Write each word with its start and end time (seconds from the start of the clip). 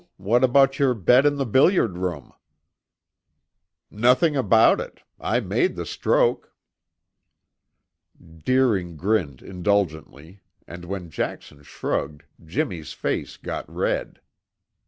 What 0.17 0.43
about 0.43 0.79
your 0.79 0.95
bet 0.95 1.27
in 1.27 1.35
the 1.35 1.45
billiard 1.45 1.95
room?" 1.95 2.33
"Nothing 3.91 4.35
about 4.35 4.79
it. 4.81 5.03
I 5.19 5.39
made 5.41 5.75
the 5.75 5.85
stroke." 5.85 6.55
Deering 8.43 8.97
grinned 8.97 9.43
indulgently, 9.43 10.41
and 10.65 10.85
when 10.85 11.11
Jackson 11.11 11.61
shrugged, 11.61 12.23
Jimmy's 12.43 12.93
face 12.93 13.37
got 13.37 13.71
red. 13.71 14.21